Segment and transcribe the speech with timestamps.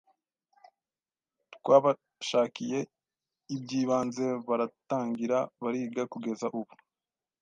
[1.55, 2.79] Twabashakiye
[3.55, 6.73] iby’ibanze baratangira bariga kugeza ubu.